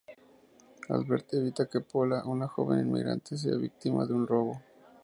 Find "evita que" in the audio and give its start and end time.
1.37-1.79